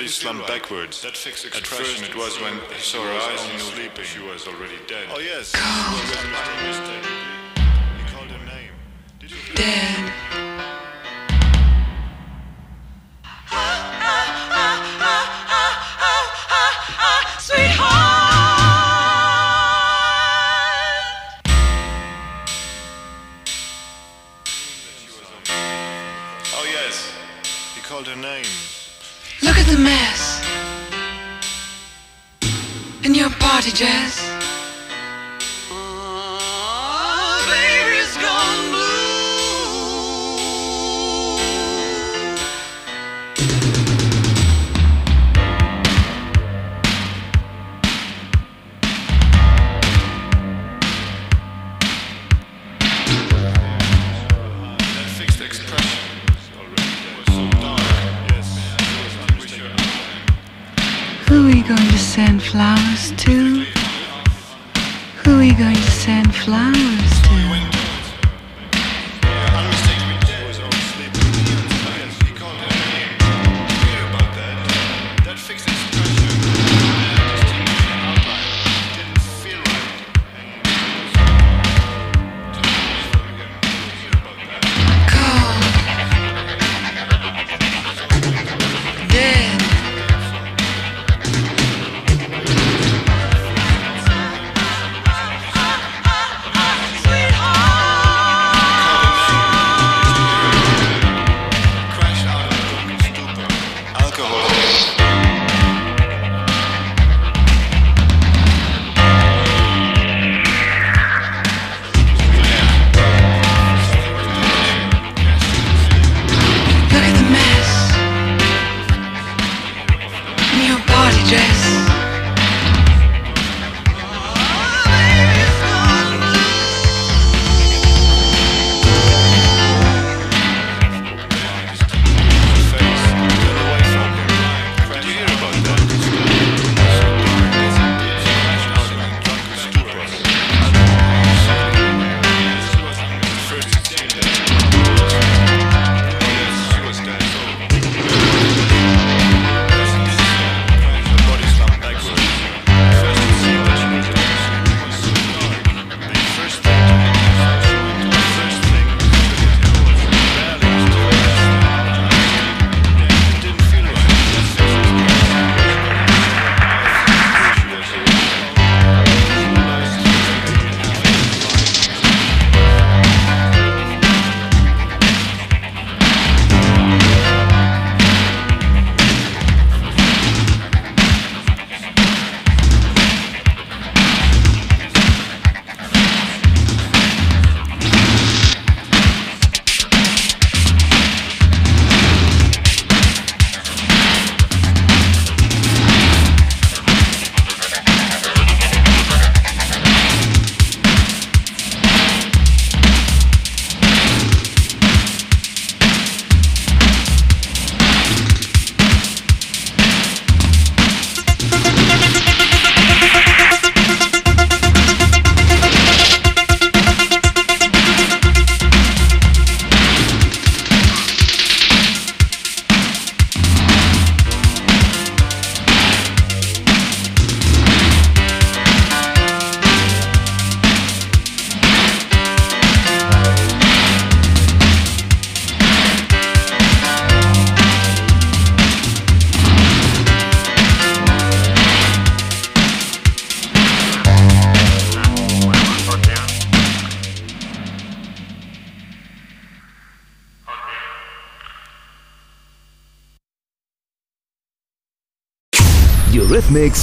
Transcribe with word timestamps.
body 0.00 0.08
slumped 0.08 0.48
right. 0.48 0.62
backwards. 0.62 1.04
At 1.04 1.14
first 1.14 2.02
it 2.02 2.16
was 2.16 2.40
when 2.40 2.54
I 2.54 2.78
saw 2.78 3.04
her 3.04 3.10
eyes 3.10 3.50
and 3.50 3.60
sleeping. 3.60 4.04
She 4.04 4.20
was 4.20 4.46
already 4.48 4.78
dead. 4.86 5.08
Oh 5.12 5.18
yes. 5.18 5.52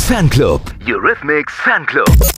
Fanclub. 0.07 0.61
Eurythmics 0.87 1.51
Fanclub. 1.51 2.36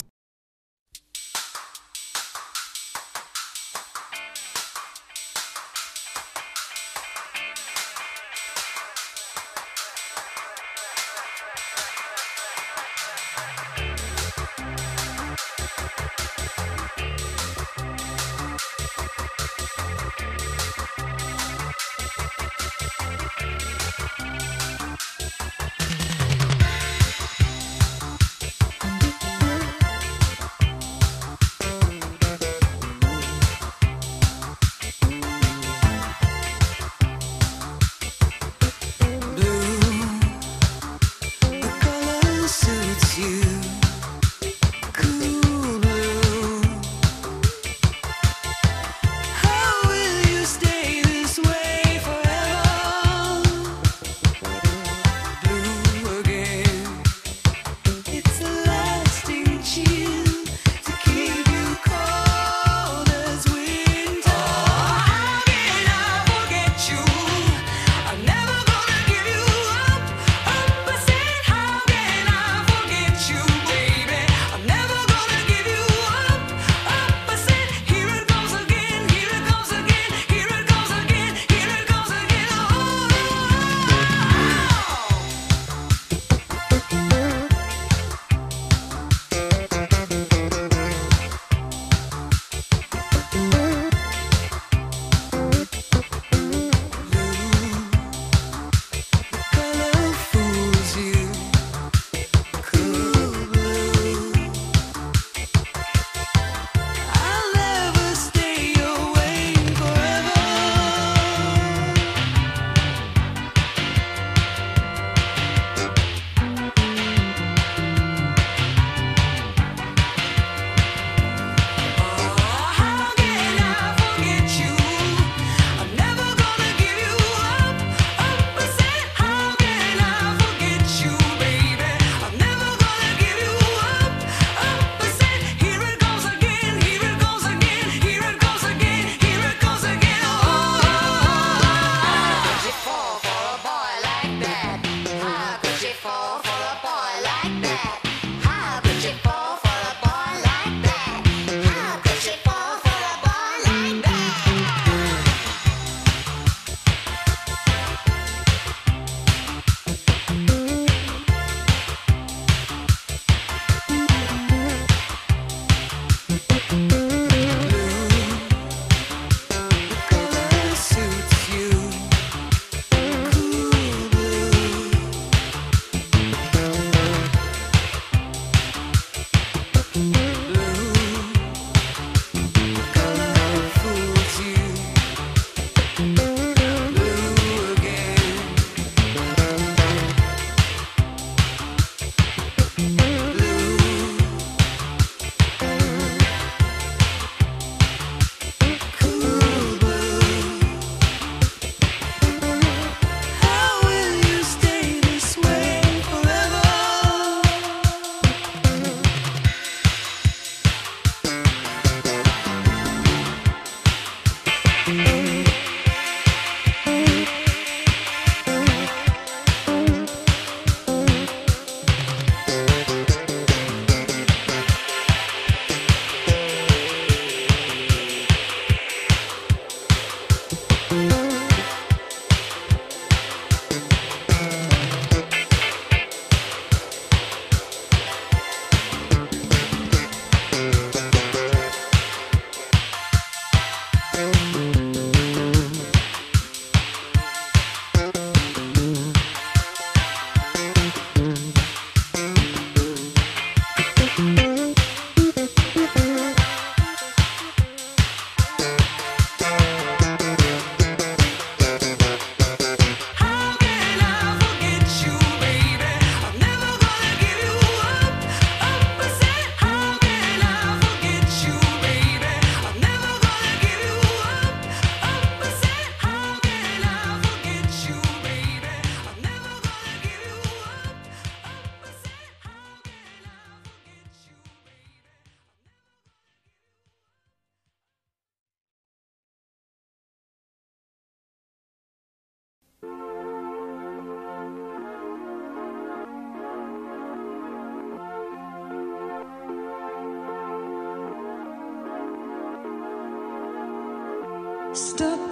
Stop 305.00 305.29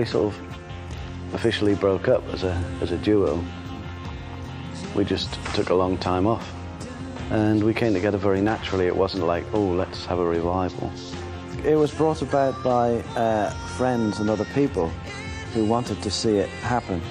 really 0.00 0.10
sort 0.10 0.32
of 0.32 1.34
officially 1.34 1.74
broke 1.74 2.08
up 2.08 2.26
as 2.32 2.42
a 2.42 2.52
as 2.80 2.90
a 2.90 2.96
duo. 2.98 3.44
We 4.94 5.04
just 5.04 5.32
took 5.54 5.70
a 5.70 5.74
long 5.74 5.98
time 5.98 6.26
off, 6.26 6.52
and 7.30 7.62
we 7.62 7.74
came 7.74 7.92
together 7.92 8.18
very 8.18 8.40
naturally. 8.40 8.86
It 8.86 8.96
wasn't 8.96 9.26
like, 9.26 9.44
oh, 9.52 9.66
let's 9.66 10.06
have 10.06 10.18
a 10.18 10.24
revival. 10.24 10.90
It 11.64 11.76
was 11.76 11.92
brought 11.92 12.22
about 12.22 12.62
by 12.64 13.02
uh, 13.14 13.50
friends 13.76 14.20
and 14.20 14.30
other 14.30 14.46
people 14.54 14.88
who 15.52 15.66
wanted 15.66 16.02
to 16.02 16.10
see 16.10 16.38
it 16.38 16.48
happen, 16.48 17.02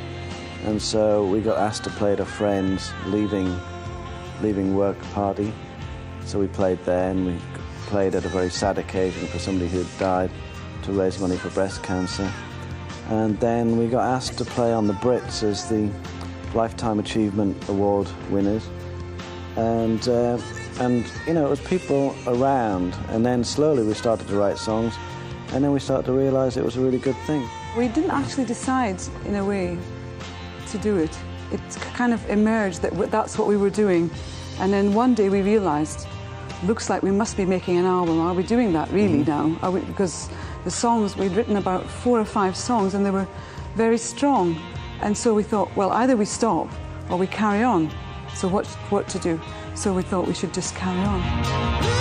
and 0.66 0.82
so 0.82 1.26
we 1.26 1.42
got 1.42 1.58
asked 1.58 1.84
to 1.84 1.92
play 1.92 2.14
at 2.14 2.20
a 2.20 2.26
friend's 2.26 2.92
leaving 3.06 3.56
leaving 4.42 4.76
work 4.76 5.00
party. 5.14 5.54
So 6.26 6.40
we 6.40 6.48
played 6.48 6.84
there, 6.86 7.12
and 7.12 7.26
we 7.28 7.38
played 7.88 8.16
at 8.16 8.26
a 8.26 8.30
very 8.30 8.50
sad 8.50 8.78
occasion 8.78 9.28
for 9.28 9.40
somebody 9.40 9.70
who 9.70 9.84
had 9.84 10.00
died 10.00 10.32
to 10.84 10.92
raise 10.92 11.20
money 11.20 11.38
for 11.38 11.50
breast 11.52 11.84
cancer. 11.84 12.32
And 13.10 13.40
then 13.40 13.78
we 13.78 13.88
got 13.88 14.06
asked 14.06 14.38
to 14.38 14.46
play 14.46 14.72
on 14.72 14.86
the 14.86 14.94
Brits 14.94 15.42
as 15.42 15.68
the 15.68 15.90
Lifetime 16.54 17.00
Achievement 17.00 17.68
Award 17.68 18.08
winners. 18.30 18.70
And, 19.56 20.08
uh, 20.08 20.40
and 20.80 21.12
you 21.26 21.34
know, 21.34 21.48
it 21.48 21.50
was 21.50 21.60
people 21.62 22.16
around. 22.28 22.96
And 23.10 23.26
then 23.26 23.44
slowly 23.44 23.84
we 23.84 23.96
started 23.96 24.28
to 24.28 24.36
write 24.36 24.60
songs. 24.60 24.94
And 25.54 25.64
then 25.64 25.72
we 25.72 25.80
started 25.80 26.06
to 26.06 26.14
realize 26.14 26.56
it 26.56 26.64
was 26.64 26.78
a 26.78 26.82
really 26.82 27.00
good 27.00 27.18
thing. 27.26 27.50
We 27.76 27.88
didn't 27.88 28.12
actually 28.12 28.46
decide, 28.46 29.02
in 29.26 29.36
a 29.36 29.44
way, 29.44 29.80
to 30.70 30.78
do 30.78 30.98
it. 30.98 31.18
It 31.52 31.62
kind 31.96 32.14
of 32.14 32.30
emerged 32.30 32.84
that 32.84 32.94
that's 33.10 33.40
what 33.40 33.48
we 33.48 33.58
were 33.58 33.72
doing. 33.72 34.12
And 34.60 34.72
then 34.72 34.94
one 34.94 35.16
day 35.16 35.30
we 35.30 35.42
realized, 35.42 36.08
looks 36.64 36.92
like 36.92 37.02
we 37.02 37.12
must 37.12 37.38
be 37.38 37.46
making 37.46 37.78
an 37.78 37.86
album. 37.86 38.20
Are 38.20 38.36
we 38.36 38.44
doing 38.44 38.74
that 38.74 38.92
really 38.92 39.24
now? 39.24 39.58
Are 39.64 39.72
we, 39.72 39.80
because 39.82 40.30
the 40.64 40.72
songs, 40.72 41.16
we'd 41.16 41.32
written 41.34 41.58
about 41.58 41.86
four 41.86 42.20
or 42.20 42.26
five 42.26 42.56
songs 42.56 42.94
and 42.94 43.06
they 43.06 43.12
were 43.12 43.28
very 43.76 43.98
strong. 43.98 44.56
And 45.02 45.18
so 45.18 45.34
we 45.34 45.44
thought, 45.44 45.74
well, 45.76 45.92
either 45.92 46.18
we 46.18 46.26
stop 46.26 46.68
or 47.10 47.18
we 47.18 47.28
carry 47.28 47.64
on. 47.64 47.90
So 48.34 48.48
what, 48.48 48.68
what 48.90 49.08
to 49.10 49.20
do? 49.20 49.40
So 49.76 49.94
we 49.94 50.04
thought 50.04 50.28
we 50.28 50.34
should 50.34 50.54
just 50.54 50.76
carry 50.76 51.00
on. 51.00 51.99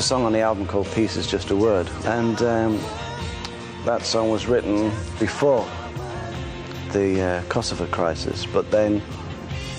A 0.00 0.02
song 0.02 0.24
on 0.24 0.32
the 0.32 0.40
album 0.40 0.66
called 0.66 0.90
Peace 0.92 1.14
is 1.16 1.26
Just 1.26 1.50
a 1.50 1.56
Word, 1.56 1.86
and 2.06 2.40
um, 2.40 2.80
that 3.84 4.00
song 4.02 4.30
was 4.30 4.46
written 4.46 4.90
before 5.18 5.68
the 6.92 7.20
uh, 7.20 7.42
Kosovo 7.50 7.84
crisis, 7.88 8.46
but 8.46 8.70
then 8.70 9.02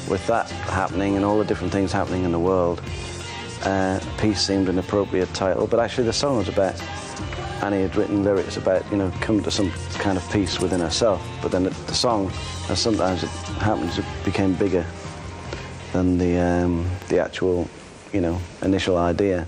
with 0.08 0.24
that 0.28 0.48
happening 0.52 1.16
and 1.16 1.26
all 1.26 1.40
the 1.40 1.44
different 1.44 1.74
things 1.74 1.92
happening 1.92 2.24
in 2.24 2.32
the 2.32 2.38
world, 2.38 2.84
uh, 3.64 4.00
peace 4.20 4.40
seemed 4.40 4.70
an 4.70 4.78
appropriate 4.78 5.34
title. 5.34 5.66
But 5.66 5.80
actually, 5.80 6.04
the 6.04 6.14
song 6.14 6.38
was 6.38 6.50
about 6.50 6.80
Annie 7.64 7.82
had 7.82 7.96
written 7.96 8.24
lyrics 8.24 8.58
about 8.58 8.90
you 8.92 8.98
know 8.98 9.12
coming 9.22 9.42
to 9.42 9.50
some 9.50 9.72
kind 9.98 10.20
of 10.20 10.32
peace 10.32 10.60
within 10.60 10.82
herself. 10.82 11.28
But 11.42 11.52
then 11.52 11.64
the, 11.64 11.72
the 11.72 11.96
song, 11.96 12.32
as 12.70 12.80
sometimes 12.80 13.24
it 13.24 13.30
happens, 13.58 13.98
it 13.98 14.06
became 14.24 14.54
bigger 14.54 14.86
than 15.94 16.20
the 16.20 16.38
um, 16.38 16.88
the 17.08 17.18
actual 17.18 17.68
you 18.14 18.22
know 18.22 18.40
initial 18.62 18.98
idea. 18.98 19.48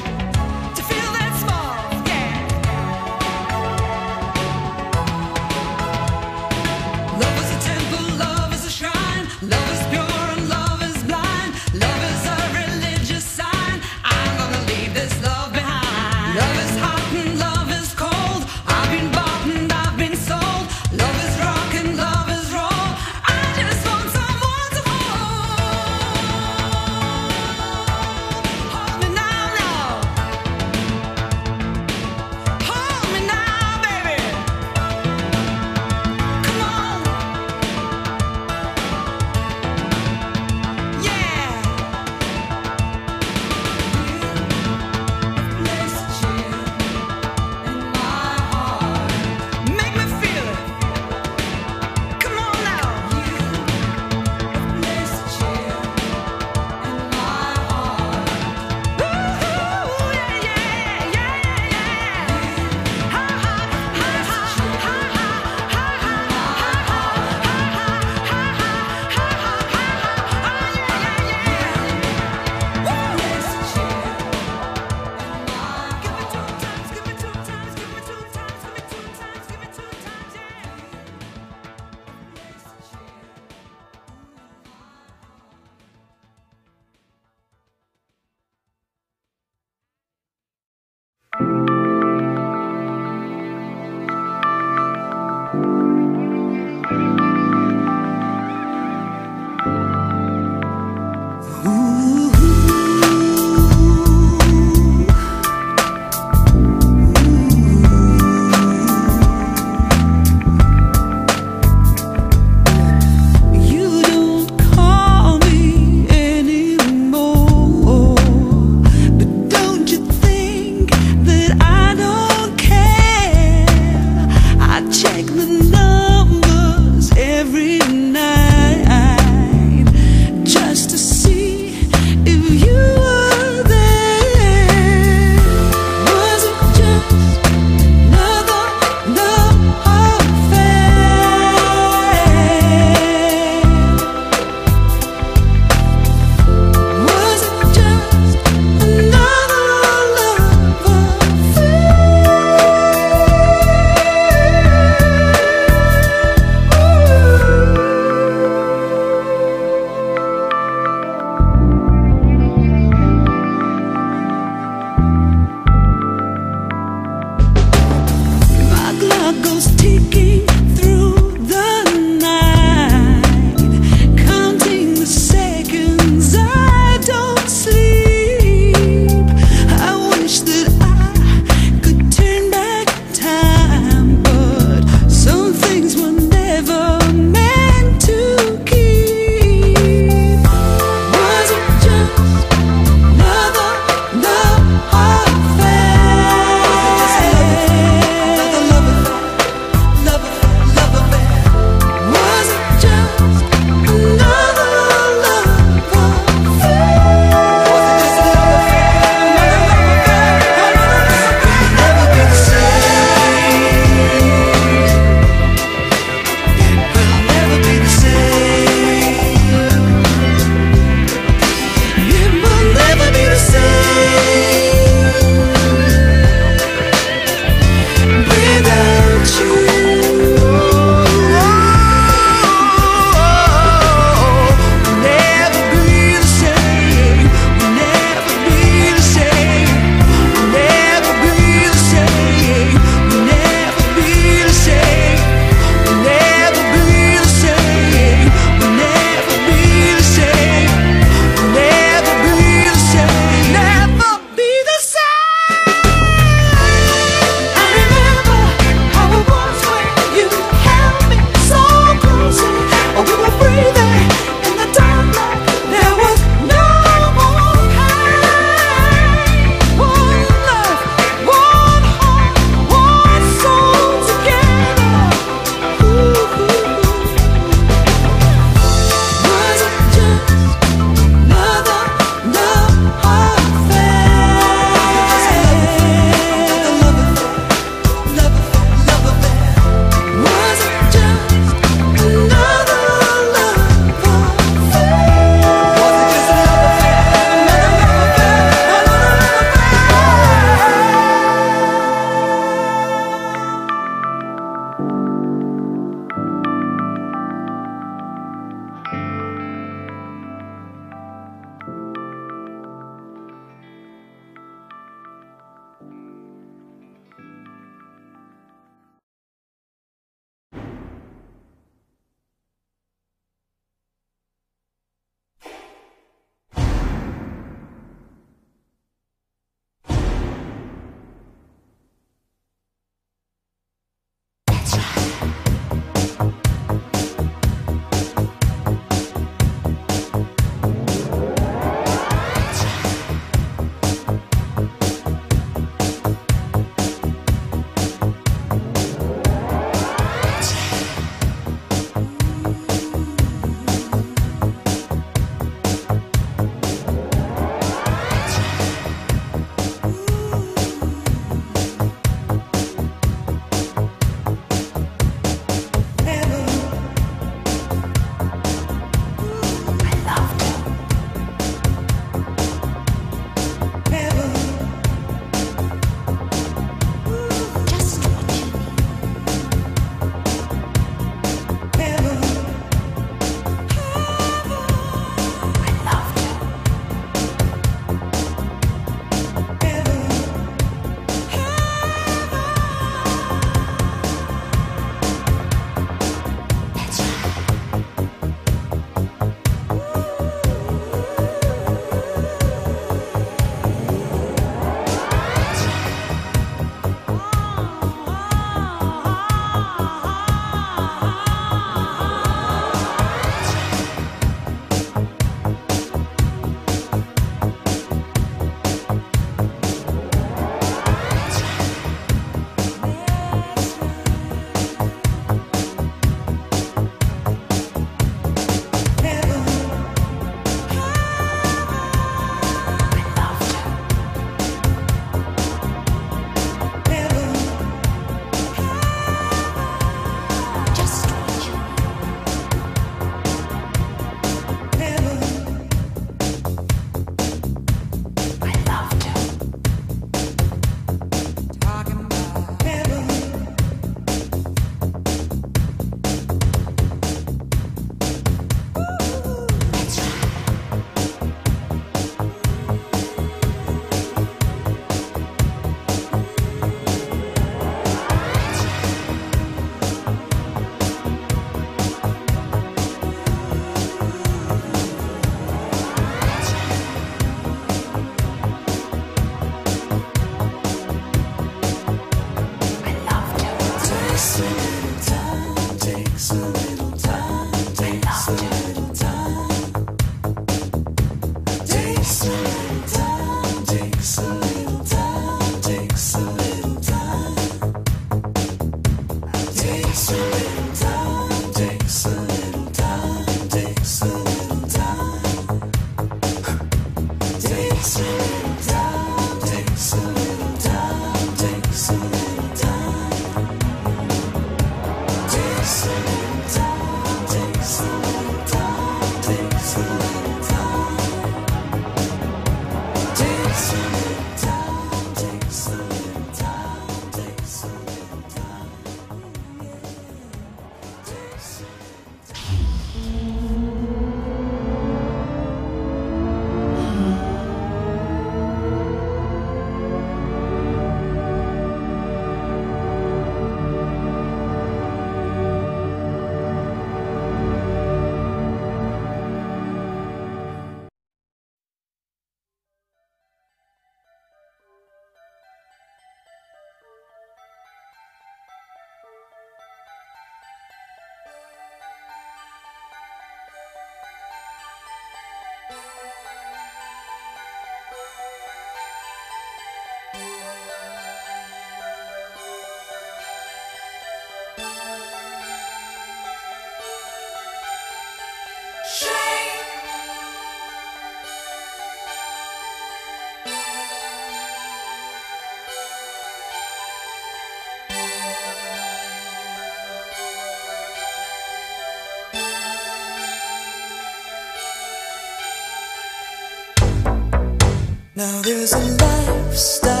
Now 598.21 598.39
there's 598.43 598.71
a 598.73 598.77
lifestyle 598.77 600.00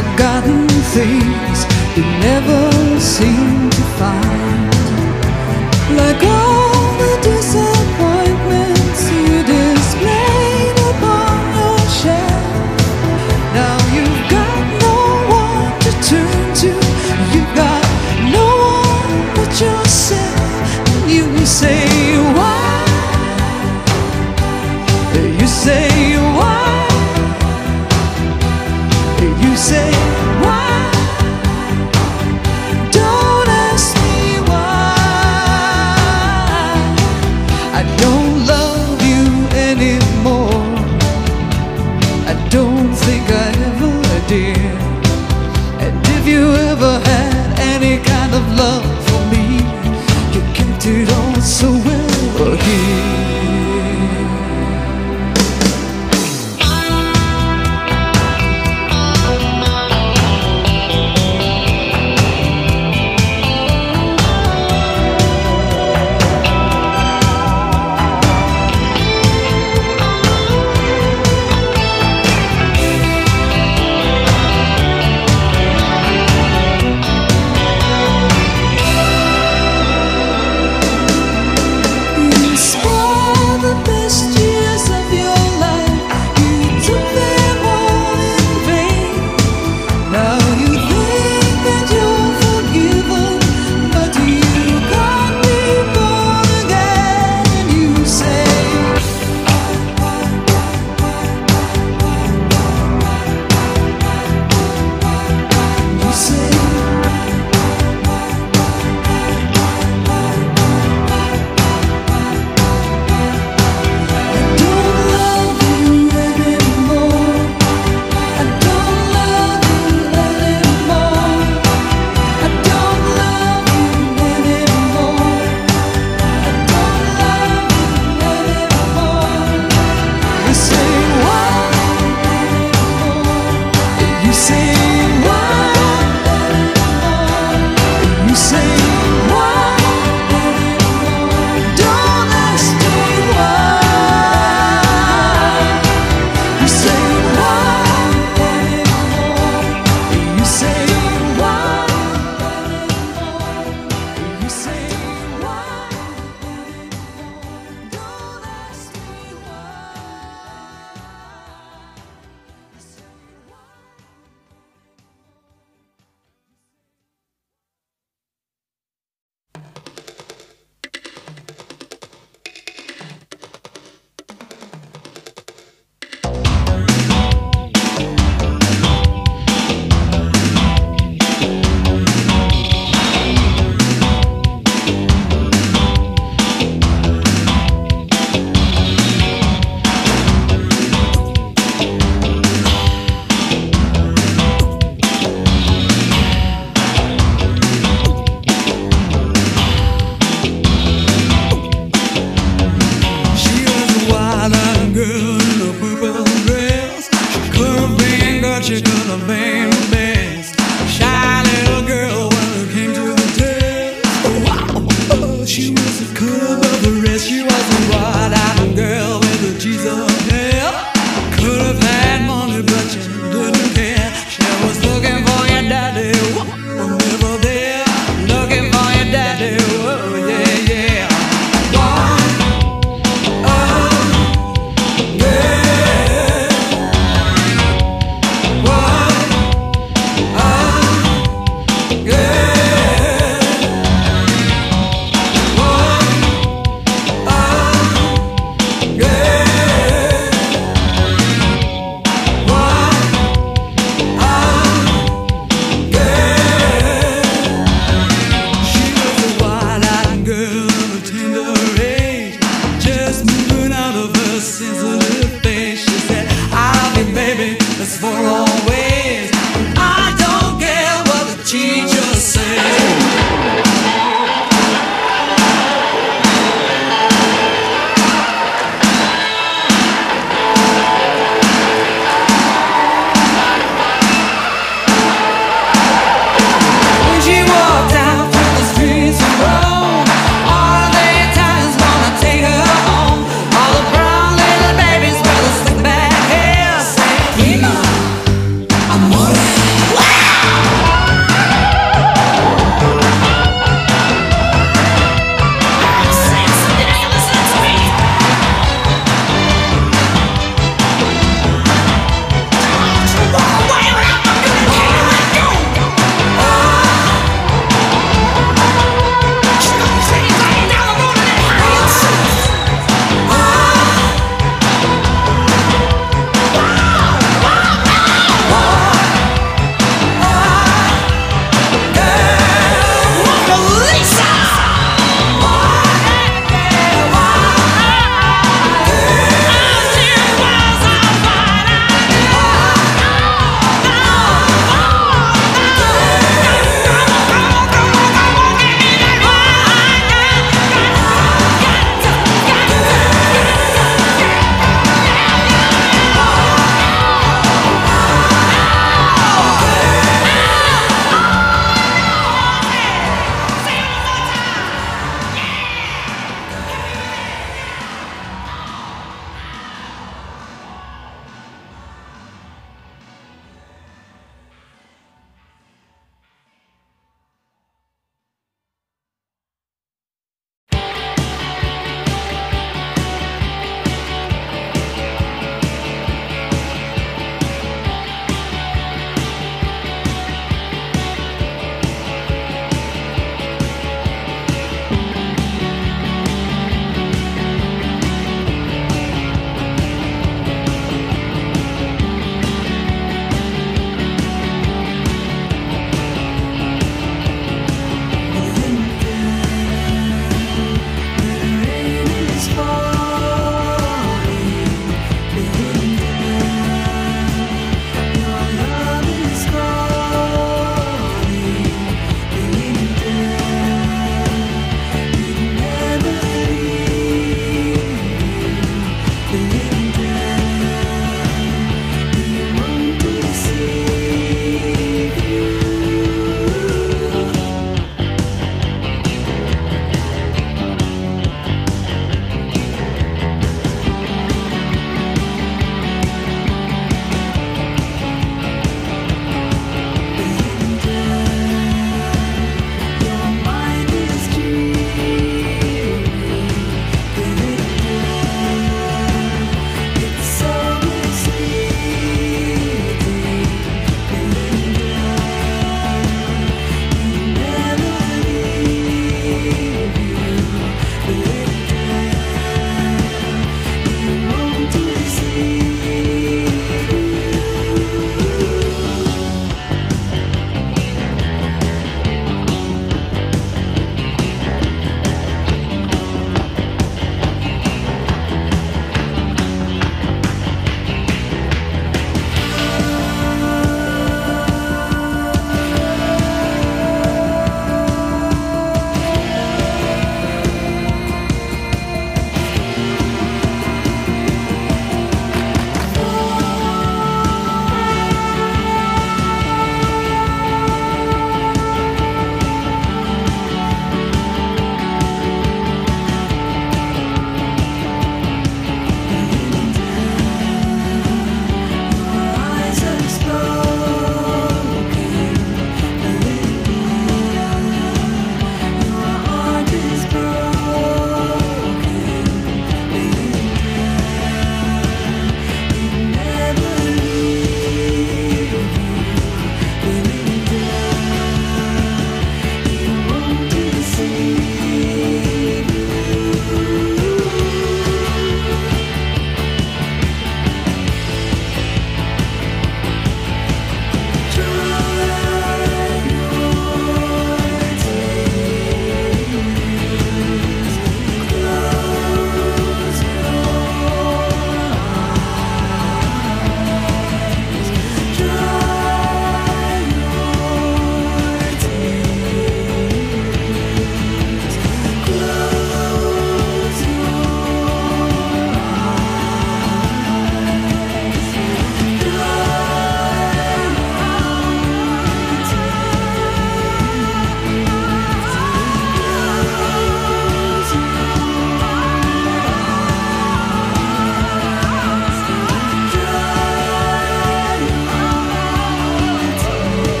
forgotten 0.00 0.68
things 0.94 1.58
you 1.96 2.04
never 2.28 3.00
seem 3.00 3.68
to 3.70 3.82
find. 3.98 4.72
Like 5.96 6.37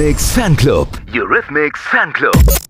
Eurythmics 0.00 0.32
Fanclub. 0.32 0.88
Eurythmics. 1.86 2.69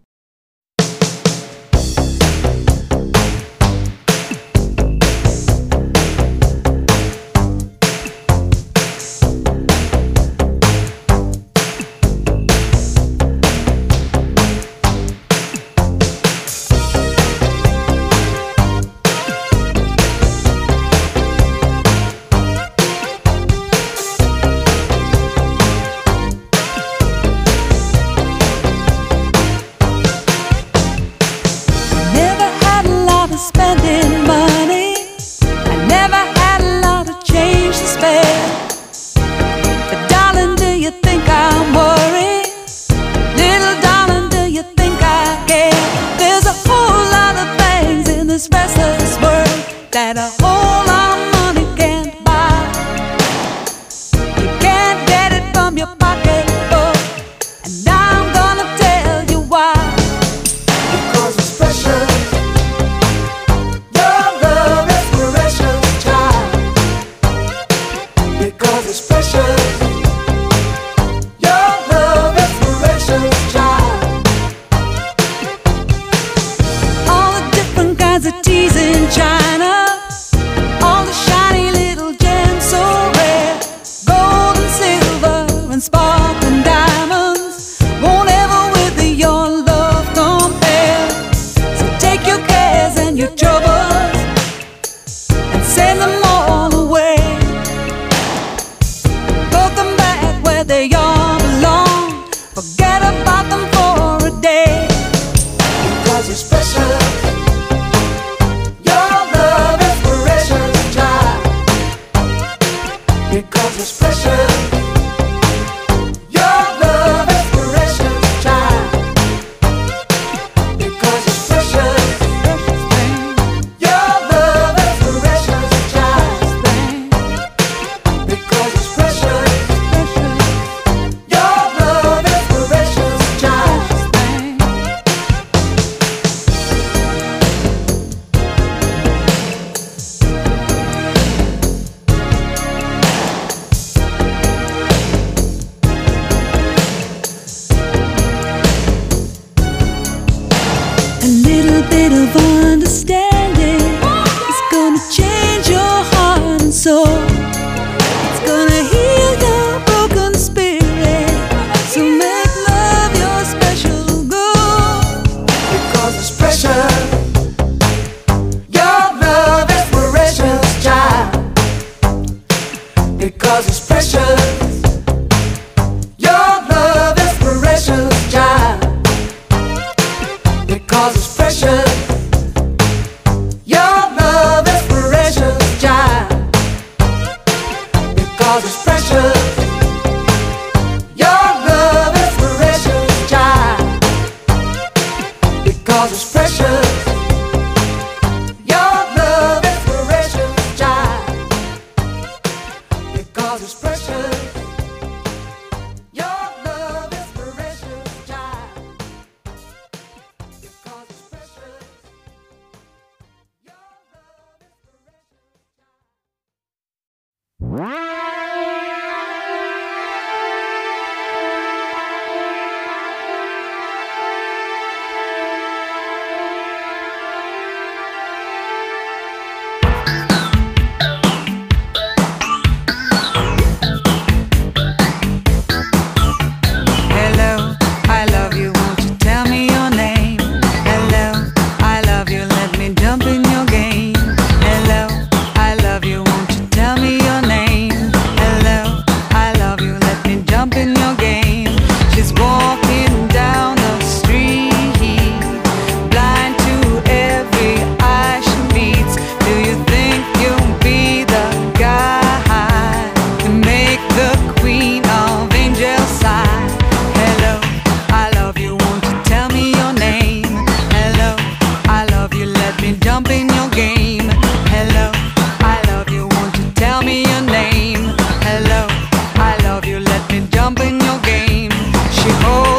She 282.23 282.29
holds 282.29 282.70